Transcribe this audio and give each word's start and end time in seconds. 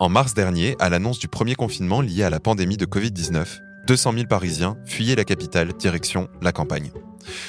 En 0.00 0.08
mars 0.08 0.34
dernier, 0.34 0.74
à 0.80 0.88
l'annonce 0.88 1.20
du 1.20 1.28
premier 1.28 1.54
confinement 1.54 2.00
lié 2.00 2.24
à 2.24 2.30
la 2.30 2.40
pandémie 2.40 2.76
de 2.76 2.84
Covid-19, 2.84 3.60
200 3.86 4.12
000 4.12 4.24
Parisiens 4.26 4.76
fuyaient 4.84 5.14
la 5.14 5.24
capitale 5.24 5.72
direction 5.72 6.28
la 6.42 6.50
campagne. 6.50 6.90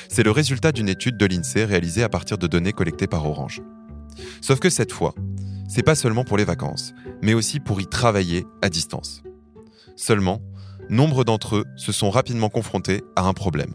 C'est 0.09 0.21
le 0.21 0.29
résultat 0.29 0.71
d'une 0.71 0.87
étude 0.87 1.17
de 1.17 1.25
l'INSEE 1.25 1.65
réalisée 1.65 2.03
à 2.03 2.09
partir 2.09 2.37
de 2.37 2.45
données 2.45 2.71
collectées 2.71 3.07
par 3.07 3.25
Orange. 3.25 3.63
Sauf 4.41 4.59
que 4.59 4.69
cette 4.69 4.91
fois, 4.91 5.15
c'est 5.67 5.81
pas 5.81 5.95
seulement 5.95 6.23
pour 6.23 6.37
les 6.37 6.45
vacances, 6.45 6.93
mais 7.23 7.33
aussi 7.33 7.59
pour 7.59 7.81
y 7.81 7.87
travailler 7.87 8.45
à 8.61 8.69
distance. 8.69 9.23
Seulement, 9.95 10.39
nombre 10.87 11.23
d'entre 11.23 11.55
eux 11.55 11.65
se 11.75 11.91
sont 11.91 12.11
rapidement 12.11 12.49
confrontés 12.49 13.01
à 13.15 13.23
un 13.23 13.33
problème. 13.33 13.73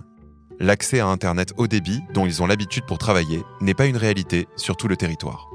L'accès 0.61 1.00
à 1.00 1.09
Internet 1.09 1.55
haut 1.57 1.66
débit, 1.66 2.02
dont 2.14 2.25
ils 2.25 2.41
ont 2.41 2.46
l'habitude 2.46 2.84
pour 2.87 2.98
travailler, 2.98 3.43
n'est 3.61 3.75
pas 3.75 3.87
une 3.87 3.96
réalité 3.96 4.46
sur 4.57 4.77
tout 4.77 4.87
le 4.87 4.96
territoire. 4.96 5.48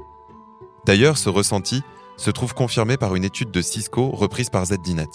D'ailleurs, 0.84 1.16
ce 1.16 1.30
ressenti 1.30 1.82
se 2.16 2.30
trouve 2.30 2.54
confirmé 2.54 2.96
par 2.96 3.14
une 3.14 3.24
étude 3.24 3.50
de 3.50 3.62
Cisco 3.62 4.10
reprise 4.10 4.50
par 4.50 4.66
ZDNet. 4.66 5.08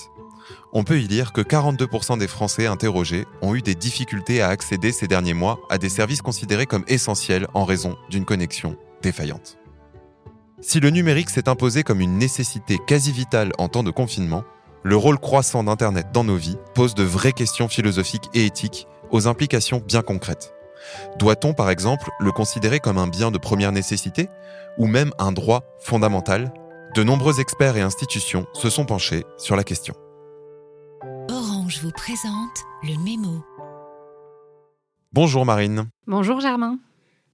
On 0.74 0.84
peut 0.84 1.00
y 1.00 1.08
lire 1.08 1.34
que 1.34 1.42
42% 1.42 2.18
des 2.18 2.28
Français 2.28 2.68
interrogés 2.68 3.26
ont 3.42 3.56
eu 3.56 3.62
des 3.62 3.76
difficultés 3.76 4.42
à 4.42 4.50
accéder 4.50 4.92
ces 4.92 5.08
derniers 5.08 5.34
mois 5.34 5.60
à 5.70 5.78
des 5.78 5.90
services 5.90 6.22
considérés 6.22 6.66
comme 6.66 6.86
essentiels 6.88 7.48
en 7.54 7.66
raison 7.66 7.98
d'une 8.10 8.26
connexion 8.26 8.78
défaillante. 9.02 9.58
Si 10.62 10.80
le 10.80 10.92
numérique 10.92 11.30
s'est 11.30 11.50
imposé 11.50 11.84
comme 11.84 12.02
une 12.02 12.18
nécessité 12.18 12.78
quasi 12.86 13.12
vitale 13.12 13.52
en 13.58 13.68
temps 13.68 13.84
de 13.84 13.92
confinement, 13.92 14.44
le 14.84 14.96
rôle 14.96 15.20
croissant 15.20 15.64
d'Internet 15.64 16.08
dans 16.14 16.24
nos 16.24 16.36
vies 16.36 16.58
pose 16.74 16.96
de 16.96 17.04
vraies 17.04 17.34
questions 17.34 17.68
philosophiques 17.68 18.30
et 18.34 18.46
éthiques 18.46 18.88
aux 19.12 19.28
implications 19.28 19.82
bien 19.86 20.02
concrètes. 20.02 20.54
Doit-on, 21.18 21.54
par 21.54 21.70
exemple, 21.70 22.10
le 22.20 22.32
considérer 22.32 22.80
comme 22.80 22.98
un 22.98 23.08
bien 23.08 23.32
de 23.32 23.38
première 23.38 23.72
nécessité 23.72 24.30
ou 24.78 24.88
même 24.88 25.12
un 25.20 25.32
droit 25.32 25.64
fondamental 25.80 26.52
De 26.94 27.04
nombreux 27.04 27.40
experts 27.40 27.78
et 27.78 27.82
institutions 27.82 28.46
se 28.54 28.70
sont 28.70 28.84
penchés 28.84 29.24
sur 29.38 29.56
la 29.56 29.64
question. 29.64 29.94
Orange 31.30 31.80
vous 31.82 31.92
présente 31.92 32.66
le 32.84 33.02
mémo. 33.02 33.46
Bonjour 35.14 35.46
Marine. 35.46 35.90
Bonjour 36.06 36.42
Germain. 36.42 36.80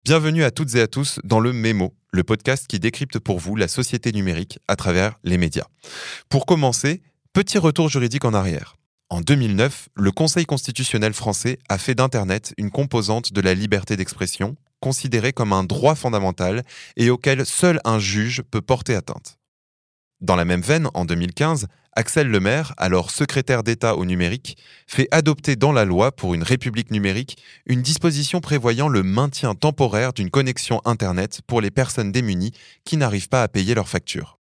Bienvenue 0.06 0.44
à 0.44 0.52
toutes 0.52 0.76
et 0.76 0.82
à 0.82 0.88
tous 0.88 1.20
dans 1.24 1.40
le 1.40 1.54
Mémo, 1.54 1.96
le 2.12 2.24
podcast 2.24 2.68
qui 2.68 2.80
décrypte 2.80 3.18
pour 3.18 3.40
vous 3.40 3.56
la 3.56 3.68
société 3.68 4.12
numérique 4.12 4.60
à 4.68 4.76
travers 4.76 5.18
les 5.24 5.40
médias. 5.40 5.66
Pour 6.30 6.46
commencer, 6.46 7.02
petit 7.34 7.58
retour 7.58 7.90
juridique 7.90 8.26
en 8.26 8.36
arrière. 8.36 8.76
En 9.10 9.22
2009, 9.22 9.90
le 9.96 10.12
Conseil 10.12 10.46
constitutionnel 10.46 11.14
français 11.14 11.58
a 11.68 11.80
fait 11.80 11.96
d'Internet 11.96 12.54
une 12.60 12.70
composante 12.70 13.34
de 13.34 13.42
la 13.42 13.56
liberté 13.56 13.98
d'expression, 13.98 14.56
considérée 14.82 15.34
comme 15.34 15.52
un 15.52 15.64
droit 15.64 15.96
fondamental 15.96 16.62
et 16.96 17.10
auquel 17.10 17.44
seul 17.44 17.82
un 17.86 17.98
juge 17.98 18.44
peut 18.44 18.62
porter 18.62 18.94
atteinte. 18.94 19.40
Dans 20.22 20.36
la 20.36 20.46
même 20.46 20.62
veine, 20.62 20.90
en 20.96 21.06
2015, 21.06 21.68
Axel 21.94 22.28
Lemaire, 22.28 22.74
alors 22.78 23.12
secrétaire 23.12 23.64
d'État 23.64 23.96
au 23.96 24.06
numérique, 24.06 24.58
fait 24.88 25.08
adopter 25.12 25.56
dans 25.56 25.72
la 25.72 25.86
loi 25.86 26.12
pour 26.12 26.34
une 26.34 26.44
république 26.44 26.92
numérique 26.92 27.38
une 27.66 27.82
disposition 27.82 28.40
prévoyant 28.40 28.88
le 28.88 29.04
maintien 29.04 29.54
temporaire 29.54 30.14
d'une 30.14 30.32
connexion 30.32 30.82
Internet 30.86 31.42
pour 31.46 31.62
les 31.62 31.72
personnes 31.72 32.12
démunies 32.12 32.52
qui 32.84 32.98
n'arrivent 32.98 33.30
pas 33.30 33.44
à 33.44 33.48
payer 33.48 33.76
leurs 33.76 33.90
factures. 33.90 34.40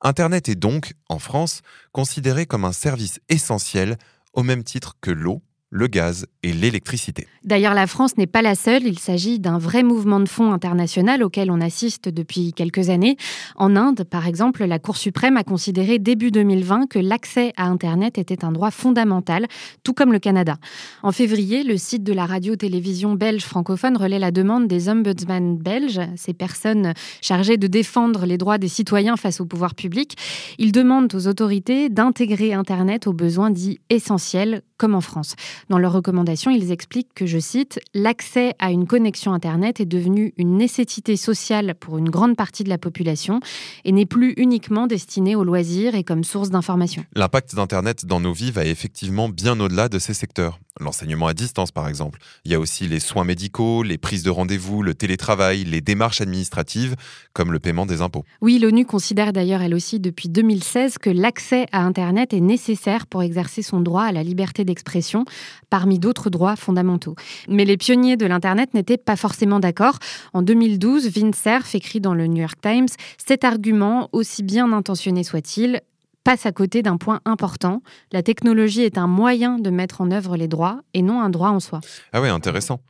Internet 0.00 0.48
est 0.48 0.54
donc, 0.54 0.92
en 1.08 1.18
France, 1.18 1.60
considéré 1.92 2.46
comme 2.46 2.64
un 2.64 2.72
service 2.72 3.20
essentiel 3.28 3.96
au 4.32 4.42
même 4.42 4.64
titre 4.64 4.96
que 5.00 5.10
l'eau, 5.10 5.42
le 5.74 5.88
gaz 5.88 6.26
et 6.44 6.52
l'électricité. 6.52 7.26
D'ailleurs, 7.42 7.74
la 7.74 7.88
France 7.88 8.16
n'est 8.16 8.28
pas 8.28 8.42
la 8.42 8.54
seule. 8.54 8.84
Il 8.86 9.00
s'agit 9.00 9.40
d'un 9.40 9.58
vrai 9.58 9.82
mouvement 9.82 10.20
de 10.20 10.28
fond 10.28 10.52
international 10.52 11.24
auquel 11.24 11.50
on 11.50 11.60
assiste 11.60 12.08
depuis 12.08 12.52
quelques 12.52 12.90
années. 12.90 13.16
En 13.56 13.74
Inde, 13.74 14.04
par 14.04 14.28
exemple, 14.28 14.64
la 14.64 14.78
Cour 14.78 14.96
suprême 14.96 15.36
a 15.36 15.42
considéré 15.42 15.98
début 15.98 16.30
2020 16.30 16.86
que 16.88 17.00
l'accès 17.00 17.52
à 17.56 17.66
Internet 17.66 18.18
était 18.18 18.44
un 18.44 18.52
droit 18.52 18.70
fondamental, 18.70 19.46
tout 19.82 19.94
comme 19.94 20.12
le 20.12 20.20
Canada. 20.20 20.58
En 21.02 21.10
février, 21.10 21.64
le 21.64 21.76
site 21.76 22.04
de 22.04 22.12
la 22.12 22.24
radio-télévision 22.24 23.14
belge 23.14 23.42
francophone 23.42 23.96
relaie 23.96 24.20
la 24.20 24.30
demande 24.30 24.68
des 24.68 24.88
ombudsman 24.88 25.58
belges, 25.58 26.00
ces 26.14 26.34
personnes 26.34 26.94
chargées 27.20 27.56
de 27.56 27.66
défendre 27.66 28.26
les 28.26 28.38
droits 28.38 28.58
des 28.58 28.68
citoyens 28.68 29.16
face 29.16 29.40
au 29.40 29.44
pouvoir 29.44 29.74
public. 29.74 30.16
Ils 30.58 30.70
demandent 30.70 31.12
aux 31.12 31.26
autorités 31.26 31.88
d'intégrer 31.88 32.54
Internet 32.54 33.08
aux 33.08 33.12
besoins 33.12 33.50
dits 33.50 33.80
essentiels, 33.90 34.62
comme 34.76 34.94
en 34.94 35.00
France. 35.00 35.36
Dans 35.68 35.78
leurs 35.78 35.92
recommandations, 35.92 36.50
ils 36.50 36.72
expliquent 36.72 37.14
que, 37.14 37.26
je 37.26 37.38
cite, 37.38 37.80
l'accès 37.94 38.54
à 38.58 38.70
une 38.70 38.86
connexion 38.86 39.32
Internet 39.32 39.80
est 39.80 39.86
devenu 39.86 40.34
une 40.36 40.56
nécessité 40.56 41.16
sociale 41.16 41.74
pour 41.78 41.98
une 41.98 42.10
grande 42.10 42.36
partie 42.36 42.64
de 42.64 42.68
la 42.68 42.78
population 42.78 43.40
et 43.84 43.92
n'est 43.92 44.06
plus 44.06 44.34
uniquement 44.36 44.86
destiné 44.86 45.36
aux 45.36 45.44
loisirs 45.44 45.94
et 45.94 46.04
comme 46.04 46.24
source 46.24 46.50
d'information. 46.50 47.04
L'impact 47.14 47.54
d'Internet 47.54 48.06
dans 48.06 48.20
nos 48.20 48.32
vies 48.32 48.50
va 48.50 48.64
effectivement 48.64 49.28
bien 49.28 49.58
au-delà 49.60 49.88
de 49.88 49.98
ces 49.98 50.14
secteurs. 50.14 50.58
L'enseignement 50.80 51.28
à 51.28 51.34
distance, 51.34 51.70
par 51.70 51.88
exemple. 51.88 52.18
Il 52.44 52.50
y 52.50 52.54
a 52.54 52.58
aussi 52.58 52.88
les 52.88 52.98
soins 52.98 53.22
médicaux, 53.22 53.84
les 53.84 53.96
prises 53.96 54.24
de 54.24 54.30
rendez-vous, 54.30 54.82
le 54.82 54.94
télétravail, 54.94 55.62
les 55.62 55.80
démarches 55.80 56.20
administratives, 56.20 56.96
comme 57.32 57.52
le 57.52 57.60
paiement 57.60 57.86
des 57.86 58.02
impôts. 58.02 58.24
Oui, 58.40 58.58
l'ONU 58.58 58.84
considère 58.84 59.32
d'ailleurs 59.32 59.62
elle 59.62 59.74
aussi 59.74 60.00
depuis 60.00 60.28
2016 60.28 60.98
que 60.98 61.10
l'accès 61.10 61.66
à 61.70 61.82
Internet 61.82 62.34
est 62.34 62.40
nécessaire 62.40 63.06
pour 63.06 63.22
exercer 63.22 63.62
son 63.62 63.80
droit 63.80 64.02
à 64.02 64.12
la 64.12 64.24
liberté 64.24 64.63
d'expression, 64.64 65.24
parmi 65.70 65.98
d'autres 65.98 66.30
droits 66.30 66.56
fondamentaux. 66.56 67.14
Mais 67.48 67.64
les 67.64 67.76
pionniers 67.76 68.16
de 68.16 68.26
l'Internet 68.26 68.74
n'étaient 68.74 68.96
pas 68.96 69.16
forcément 69.16 69.60
d'accord. 69.60 69.98
En 70.32 70.42
2012, 70.42 71.08
Vince 71.08 71.36
Cerf 71.36 71.74
écrit 71.74 72.00
dans 72.00 72.14
le 72.14 72.26
New 72.26 72.40
York 72.40 72.58
Times 72.60 72.88
Cet 73.24 73.44
argument, 73.44 74.08
aussi 74.12 74.42
bien 74.42 74.72
intentionné 74.72 75.24
soit-il, 75.24 75.80
passe 76.24 76.46
à 76.46 76.52
côté 76.52 76.82
d'un 76.82 76.96
point 76.96 77.20
important. 77.26 77.82
La 78.10 78.22
technologie 78.22 78.82
est 78.82 78.98
un 78.98 79.06
moyen 79.06 79.58
de 79.58 79.70
mettre 79.70 80.00
en 80.00 80.10
œuvre 80.10 80.36
les 80.36 80.48
droits 80.48 80.80
et 80.94 81.02
non 81.02 81.20
un 81.20 81.30
droit 81.30 81.50
en 81.50 81.60
soi. 81.60 81.80
Ah 82.12 82.22
oui, 82.22 82.28
intéressant. 82.28 82.80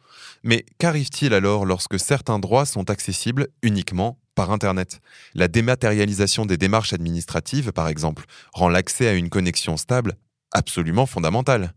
Mais 0.44 0.64
qu'arrive-t-il 0.78 1.34
alors 1.34 1.66
lorsque 1.66 1.98
certains 1.98 2.38
droits 2.38 2.64
sont 2.64 2.90
accessibles 2.90 3.48
uniquement 3.62 4.18
par 4.34 4.52
Internet? 4.52 5.00
La 5.34 5.48
dématérialisation 5.48 6.46
des 6.46 6.56
démarches 6.56 6.92
administratives, 6.92 7.72
par 7.72 7.88
exemple, 7.88 8.24
rend 8.52 8.68
l'accès 8.68 9.08
à 9.08 9.14
une 9.14 9.30
connexion 9.30 9.76
stable 9.76 10.16
absolument 10.54 11.06
fondamental. 11.06 11.70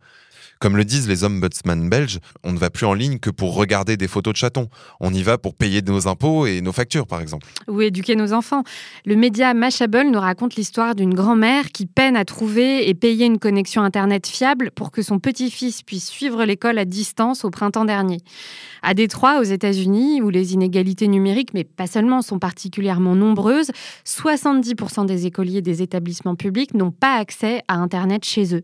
Comme 0.60 0.78
le 0.78 0.86
disent 0.86 1.08
les 1.08 1.24
ombudsman 1.24 1.90
belges, 1.90 2.20
on 2.44 2.52
ne 2.52 2.58
va 2.58 2.70
plus 2.70 2.86
en 2.86 2.94
ligne 2.94 3.20
que 3.20 3.30
pour 3.30 3.56
regarder 3.56 3.98
des 3.98 4.08
photos 4.08 4.34
de 4.34 4.38
chatons. 4.38 4.70
On 5.00 5.14
y 5.14 5.24
va 5.24 5.38
pour 5.38 5.56
payer 5.56 5.82
nos 5.82 6.08
impôts 6.08 6.46
et 6.46 6.62
nos 6.62 6.72
factures, 6.72 7.08
par 7.08 7.22
exemple. 7.22 7.48
Ou 7.68 7.82
éduquer 7.82 8.16
nos 8.16 8.34
enfants. 8.34 8.64
Le 9.06 9.16
média 9.16 9.54
Mashable 9.54 10.10
nous 10.12 10.20
raconte 10.20 10.56
l'histoire 10.56 10.96
d'une 10.96 11.14
grand-mère 11.14 11.72
qui 11.72 11.86
peine 11.86 12.16
à 12.16 12.26
trouver 12.26 12.90
et 12.90 12.94
payer 12.94 13.26
une 13.26 13.40
connexion 13.40 13.82
Internet 13.82 14.28
fiable 14.28 14.72
pour 14.72 14.92
que 14.92 15.02
son 15.02 15.20
petit-fils 15.20 15.84
puisse 15.84 16.08
suivre 16.08 16.44
l'école 16.44 16.78
à 16.78 16.86
distance 16.86 17.46
au 17.46 17.50
printemps 17.50 17.86
dernier. 17.86 18.20
À 18.82 18.94
Détroit, 18.94 19.40
aux 19.40 19.44
États-Unis, 19.44 20.22
où 20.22 20.30
les 20.30 20.54
inégalités 20.54 21.08
numériques, 21.08 21.54
mais 21.54 21.64
pas 21.64 21.88
seulement, 21.88 22.22
sont 22.22 22.40
particulièrement 22.40 23.16
nombreuses, 23.16 23.72
70% 24.06 25.06
des 25.06 25.26
écoliers 25.26 25.62
des 25.62 25.82
établissements 25.82 26.36
publics 26.36 26.74
n'ont 26.74 26.92
pas 26.92 27.16
accès 27.16 27.62
à 27.68 27.76
Internet 27.76 28.24
chez 28.26 28.56
eux. 28.56 28.62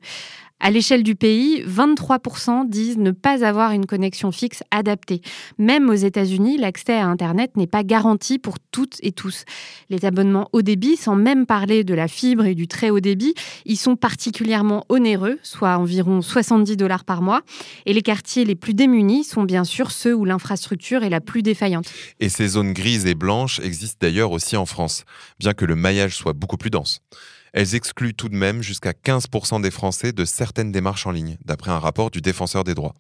À 0.66 0.72
l'échelle 0.72 1.04
du 1.04 1.16
pays, 1.16 1.62
23% 1.68 2.70
disent 2.70 2.98
ne 2.98 3.12
pas 3.12 3.44
avoir 3.44 3.72
une 3.72 3.86
connexion 3.86 4.32
fixe 4.32 4.64
adaptée. 4.72 5.22
Même 5.58 5.90
aux 5.90 5.94
États-Unis, 5.94 6.58
l'accès 6.58 6.94
à 6.94 7.06
Internet 7.06 7.58
n'est 7.58 7.68
pas 7.68 7.84
garanti 7.84 8.40
pour 8.40 8.56
toutes 8.72 8.96
et 9.02 9.12
tous. 9.12 9.44
Les 9.90 10.06
abonnements 10.06 10.48
haut 10.54 10.62
débit, 10.62 10.96
sans 10.96 11.18
même 11.18 11.46
parler 11.46 11.84
de 11.84 11.94
la 11.94 12.08
fibre 12.08 12.46
et 12.46 12.56
du 12.56 12.70
très 12.70 12.92
haut 12.92 13.02
débit, 13.02 13.34
ils 13.66 13.76
sont 13.76 13.98
particulièrement 13.98 14.86
onéreux, 14.88 15.38
soit 15.44 15.76
environ 15.76 16.22
70 16.22 16.78
dollars 16.78 17.04
par 17.04 17.22
mois. 17.22 17.42
Et 17.86 17.92
les 17.92 18.02
quartiers 18.02 18.46
les 18.46 18.56
plus 18.56 18.74
démunis 18.74 19.26
sont 19.26 19.44
bien 19.44 19.66
sûr 19.66 19.92
ceux 19.92 20.16
où 20.16 20.24
l'infrastructure 20.24 21.04
est 21.04 21.10
la 21.10 21.20
plus 21.20 21.44
défaillante. 21.44 21.92
Et 22.22 22.30
ces 22.30 22.48
zones 22.48 22.72
grises 22.72 23.06
et 23.06 23.16
blanches 23.16 23.60
existent 23.60 23.98
d'ailleurs 24.00 24.32
aussi 24.32 24.56
en 24.56 24.66
France, 24.66 25.04
bien 25.40 25.54
que 25.54 25.66
le 25.66 25.76
maillage 25.76 26.16
soit 26.16 26.32
beaucoup 26.32 26.56
plus 26.56 26.70
dense. 26.70 27.02
Elles 27.54 27.76
excluent 27.76 28.16
tout 28.16 28.30
de 28.30 28.36
même 28.36 28.64
jusqu'à 28.64 28.92
15% 28.92 29.62
des 29.62 29.70
Français 29.72 30.12
de 30.12 30.26
certaines 30.26 30.72
démarches 30.72 31.06
en 31.06 31.12
ligne, 31.12 31.38
d'après 31.46 31.72
un 31.72 31.80
rapport 31.80 32.10
du 32.10 32.20
Défenseur 32.20 32.64
des 32.64 32.74
droits. 32.74 32.96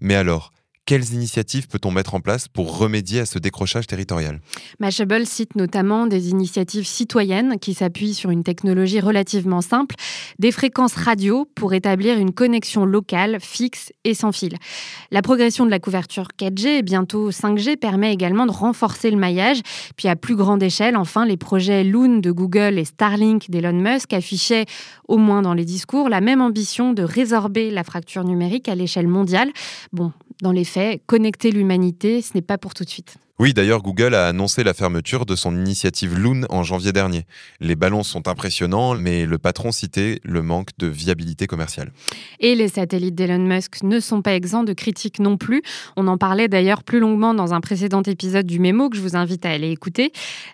Mais 0.00 0.14
alors, 0.14 0.52
quelles 0.86 1.14
initiatives 1.14 1.66
peut-on 1.66 1.90
mettre 1.90 2.14
en 2.14 2.20
place 2.20 2.46
pour 2.46 2.78
remédier 2.78 3.20
à 3.20 3.26
ce 3.26 3.38
décrochage 3.38 3.86
territorial? 3.86 4.40
Mashable 4.80 5.24
cite 5.26 5.56
notamment 5.56 6.06
des 6.06 6.28
initiatives 6.28 6.86
citoyennes 6.86 7.58
qui 7.58 7.72
s'appuient 7.72 8.12
sur 8.12 8.30
une 8.30 8.44
technologie 8.44 9.00
relativement 9.00 9.62
simple, 9.62 9.94
des 10.38 10.52
fréquences 10.52 10.94
radio 10.94 11.48
pour 11.54 11.72
établir 11.72 12.18
une 12.18 12.32
connexion 12.32 12.84
locale, 12.84 13.38
fixe 13.40 13.92
et 14.04 14.12
sans 14.12 14.32
fil. 14.32 14.56
La 15.10 15.22
progression 15.22 15.64
de 15.64 15.70
la 15.70 15.78
couverture 15.78 16.28
4G 16.38 16.66
et 16.66 16.82
bientôt 16.82 17.30
5G 17.30 17.76
permet 17.76 18.12
également 18.12 18.44
de 18.44 18.52
renforcer 18.52 19.10
le 19.10 19.16
maillage. 19.16 19.60
Puis 19.96 20.08
à 20.08 20.16
plus 20.16 20.36
grande 20.36 20.62
échelle, 20.62 20.96
enfin, 20.96 21.24
les 21.24 21.38
projets 21.38 21.82
Loon 21.82 22.18
de 22.18 22.30
Google 22.30 22.78
et 22.78 22.84
Starlink 22.84 23.50
d'Elon 23.50 23.72
Musk 23.72 24.12
affichaient, 24.12 24.66
au 25.08 25.16
moins 25.16 25.40
dans 25.40 25.54
les 25.54 25.64
discours, 25.64 26.10
la 26.10 26.20
même 26.20 26.42
ambition 26.42 26.92
de 26.92 27.02
résorber 27.02 27.70
la 27.70 27.84
fracture 27.84 28.24
numérique 28.24 28.68
à 28.68 28.74
l'échelle 28.74 29.08
mondiale. 29.08 29.50
Bon, 29.92 30.12
dans 30.42 30.52
les 30.52 30.64
faits, 30.64 31.02
connecter 31.06 31.50
l'humanité, 31.50 32.22
ce 32.22 32.34
n'est 32.34 32.42
pas 32.42 32.58
pour 32.58 32.74
tout 32.74 32.84
de 32.84 32.90
suite. 32.90 33.16
Oui, 33.40 33.52
d'ailleurs, 33.52 33.82
Google 33.82 34.14
a 34.14 34.28
annoncé 34.28 34.62
la 34.62 34.74
fermeture 34.74 35.26
de 35.26 35.34
son 35.34 35.56
initiative 35.56 36.16
Loon 36.16 36.42
en 36.50 36.62
janvier 36.62 36.92
dernier. 36.92 37.26
Les 37.58 37.74
ballons 37.74 38.04
sont 38.04 38.28
impressionnants, 38.28 38.94
mais 38.94 39.26
le 39.26 39.38
patron 39.38 39.72
citait 39.72 40.20
le 40.22 40.40
manque 40.40 40.68
de 40.78 40.86
viabilité 40.86 41.48
commerciale. 41.48 41.92
Et 42.38 42.54
les 42.54 42.68
satellites 42.68 43.16
d'Elon 43.16 43.40
Musk 43.40 43.82
ne 43.82 43.98
sont 43.98 44.22
pas 44.22 44.34
exempts 44.34 44.62
de 44.62 44.72
critiques 44.72 45.18
non 45.18 45.36
plus. 45.36 45.62
On 45.96 46.06
en 46.06 46.16
parlait 46.16 46.46
d'ailleurs 46.46 46.84
plus 46.84 47.00
longuement 47.00 47.34
dans 47.34 47.54
un 47.54 47.60
précédent 47.60 48.02
épisode 48.02 48.46
du 48.46 48.60
Mémo 48.60 48.88
que 48.88 48.96
je 48.96 49.02
vous 49.02 49.16
invite 49.16 49.44
à 49.44 49.50
aller 49.50 49.72
écouter. 49.72 50.12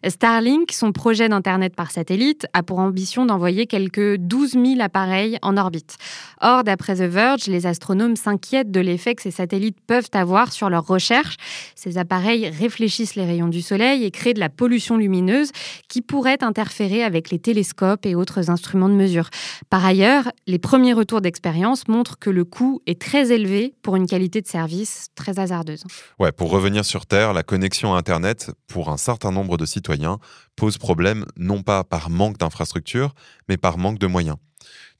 Starlink, 0.09 0.73
son 0.73 0.93
projet 0.93 1.29
d'Internet 1.29 1.77
par 1.77 1.91
satellite, 1.91 2.47
a 2.55 2.63
pour 2.63 2.79
ambition 2.79 3.27
d'envoyer 3.27 3.67
quelques 3.67 4.17
12 4.17 4.53
000 4.53 4.65
appareils 4.81 5.37
en 5.43 5.59
orbite. 5.59 5.99
Or, 6.41 6.65
d'après 6.65 6.95
The 6.95 7.13
Verge, 7.13 7.47
les 7.47 7.67
astronomes 7.67 8.17
s'inquiètent 8.17 8.71
de 8.71 8.81
l'effet 8.81 9.15
que 9.15 9.21
ces 9.21 9.31
satellites 9.31 9.77
peuvent 9.87 10.09
avoir 10.15 10.51
sur 10.51 10.71
leurs 10.71 10.87
recherches. 10.87 11.37
Ces 11.75 11.99
appareils 11.99 12.49
réfléchissent 12.71 13.17
les 13.17 13.25
rayons 13.25 13.49
du 13.49 13.63
Soleil 13.63 14.05
et 14.05 14.13
créent 14.13 14.33
de 14.33 14.39
la 14.39 14.49
pollution 14.49 14.97
lumineuse 14.97 15.51
qui 15.89 16.03
pourrait 16.03 16.45
interférer 16.45 17.03
avec 17.03 17.31
les 17.31 17.41
télescopes 17.41 18.07
et 18.07 18.15
autres 18.15 18.49
instruments 18.49 18.89
de 18.89 18.95
mesure. 18.95 19.29
Par 19.71 19.85
ailleurs, 19.85 20.31
les 20.47 20.61
premiers 20.61 20.93
retours 20.93 21.21
d'expérience 21.21 21.89
montrent 21.89 22.17
que 22.17 22.31
le 22.31 22.45
coût 22.45 22.81
est 22.87 23.01
très 23.01 23.33
élevé 23.33 23.75
pour 23.83 23.97
une 23.97 24.07
qualité 24.07 24.41
de 24.41 24.47
service 24.47 25.09
très 25.17 25.41
hasardeuse. 25.41 25.83
Ouais, 26.21 26.31
pour 26.31 26.51
revenir 26.51 26.85
sur 26.85 27.07
Terre, 27.07 27.33
la 27.33 27.43
connexion 27.43 27.93
à 27.93 27.99
Internet, 27.99 28.53
pour 28.69 28.89
un 28.89 28.97
certain 28.97 29.33
nombre 29.33 29.57
de 29.57 29.67
citoyens, 29.67 30.19
pose 30.55 30.79
problème 30.79 31.25
non 31.37 31.63
pas 31.63 31.83
par 31.83 32.09
manque 32.09 32.39
d'infrastructures, 32.39 33.15
mais 33.49 33.57
par 33.57 33.79
manque 33.79 33.99
de 33.99 34.07
moyens. 34.07 34.37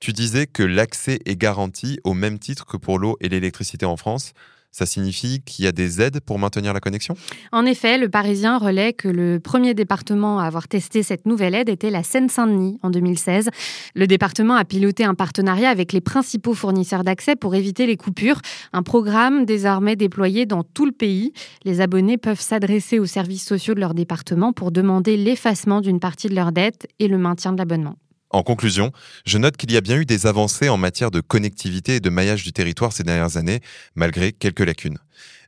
Tu 0.01 0.13
disais 0.13 0.49
que 0.49 0.65
l'accès 0.65 1.21
est 1.25 1.37
garanti 1.37 2.01
au 2.03 2.15
même 2.15 2.41
titre 2.41 2.67
que 2.67 2.77
pour 2.77 2.99
l'eau 2.99 3.17
et 3.21 3.29
l'électricité 3.29 3.87
en 3.87 3.97
France 3.97 4.33
ça 4.73 4.87
signifie 4.87 5.43
qu'il 5.43 5.65
y 5.65 5.69
a 5.69 5.73
des 5.73 6.01
aides 6.01 6.21
pour 6.21 6.39
maintenir 6.39 6.73
la 6.73 6.81
connexion? 6.81 7.15
En 7.53 7.67
effet, 7.67 7.99
le 7.99 8.09
Parisien 8.09 8.59
relaie 8.59 8.93
que 8.93 9.09
le 9.09 9.41
premier 9.41 9.75
département 9.75 10.39
à 10.39 10.45
avoir 10.45 10.69
testé 10.69 11.03
cette 11.03 11.27
nouvelle 11.27 11.55
aide 11.55 11.69
était 11.69 11.91
la 11.91 12.03
Seine-Saint-Denis 12.03 12.79
en 12.83 12.91
2016. 12.91 13.51
Le 13.95 14.07
département 14.07 14.55
a 14.55 14.65
piloté 14.65 15.05
un 15.05 15.15
partenariat 15.15 15.71
avec 15.71 15.93
les 15.93 16.01
principaux 16.01 16.55
fournisseurs 16.55 17.05
d'accès 17.05 17.37
pour 17.37 17.55
éviter 17.55 17.87
les 17.87 17.97
coupures. 17.97 18.41
Un 18.73 18.83
programme 18.83 19.45
désormais 19.45 19.97
déployé 19.97 20.47
dans 20.47 20.63
tout 20.63 20.87
le 20.87 20.93
pays. 20.93 21.33
Les 21.65 21.81
abonnés 21.81 22.19
peuvent 22.19 22.41
s'adresser 22.41 22.99
aux 22.99 23.07
services 23.07 23.45
sociaux 23.45 23.75
de 23.75 23.81
leur 23.81 23.95
département 23.95 24.53
pour 24.53 24.71
demander 24.71 25.17
l'effacement 25.17 25.81
d'une 25.81 26.01
partie 26.01 26.29
de 26.29 26.35
leur 26.35 26.53
dette 26.53 26.87
et 26.99 27.09
le 27.09 27.19
maintien 27.19 27.53
de 27.53 27.59
l'abonnement. 27.59 27.97
En 28.31 28.45
conclusion, 28.45 28.93
je 29.27 29.39
note 29.39 29.57
qu'il 29.57 29.73
y 29.73 29.77
a 29.77 29.81
bien 29.81 29.97
eu 29.97 30.07
des 30.07 30.27
avancées 30.27 30.69
en 30.69 30.77
matière 30.77 31.11
de 31.11 31.21
connectivité 31.21 31.97
et 31.97 32.01
de 32.01 32.11
maillage 32.11 32.45
du 32.45 32.53
territoire 32.53 32.93
ces 32.93 33.03
dernières 33.03 33.37
années, 33.37 33.61
malgré 33.97 34.33
quelques 34.33 34.61
lacunes. 34.61 34.99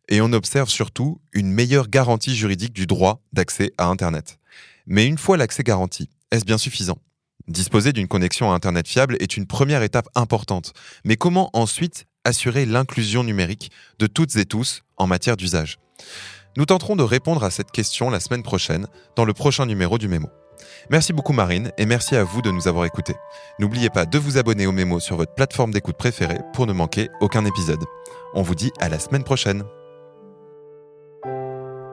Et 0.08 0.20
on 0.20 0.32
observe 0.32 0.68
surtout 0.68 1.20
une 1.32 1.52
meilleure 1.52 1.88
garantie 1.88 2.34
juridique 2.34 2.72
du 2.72 2.88
droit 2.88 3.22
d'accès 3.32 3.72
à 3.78 3.86
Internet. 3.86 4.38
Mais 4.86 5.06
une 5.06 5.16
fois 5.16 5.36
l'accès 5.36 5.62
garanti, 5.62 6.10
est-ce 6.32 6.44
bien 6.44 6.58
suffisant? 6.58 6.98
Disposer 7.46 7.92
d'une 7.92 8.08
connexion 8.08 8.50
à 8.50 8.54
Internet 8.54 8.88
fiable 8.88 9.16
est 9.20 9.36
une 9.36 9.46
première 9.46 9.82
étape 9.82 10.08
importante. 10.16 10.72
Mais 11.04 11.16
comment 11.16 11.50
ensuite 11.52 12.06
assurer 12.24 12.66
l'inclusion 12.66 13.22
numérique 13.22 13.70
de 14.00 14.08
toutes 14.08 14.34
et 14.36 14.44
tous 14.44 14.82
en 14.96 15.06
matière 15.06 15.36
d'usage? 15.36 15.78
Nous 16.56 16.66
tenterons 16.66 16.96
de 16.96 17.02
répondre 17.04 17.44
à 17.44 17.50
cette 17.50 17.70
question 17.70 18.10
la 18.10 18.20
semaine 18.20 18.42
prochaine 18.42 18.86
dans 19.16 19.24
le 19.24 19.32
prochain 19.32 19.66
numéro 19.66 19.98
du 19.98 20.08
Mémo. 20.08 20.28
Merci 20.90 21.12
beaucoup 21.12 21.32
Marine 21.32 21.72
et 21.78 21.86
merci 21.86 22.16
à 22.16 22.24
vous 22.24 22.42
de 22.42 22.50
nous 22.50 22.68
avoir 22.68 22.84
écoutés. 22.84 23.14
N'oubliez 23.58 23.90
pas 23.90 24.06
de 24.06 24.18
vous 24.18 24.38
abonner 24.38 24.66
au 24.66 24.72
Mémo 24.72 25.00
sur 25.00 25.16
votre 25.16 25.34
plateforme 25.34 25.72
d'écoute 25.72 25.96
préférée 25.96 26.40
pour 26.52 26.66
ne 26.66 26.72
manquer 26.72 27.08
aucun 27.20 27.44
épisode. 27.44 27.84
On 28.34 28.42
vous 28.42 28.54
dit 28.54 28.72
à 28.80 28.88
la 28.88 28.98
semaine 28.98 29.24
prochaine. 29.24 29.64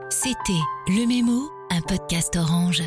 C'était 0.10 0.64
Le 0.88 1.08
Mémo, 1.08 1.50
un 1.72 1.82
podcast 1.82 2.36
orange. 2.36 2.84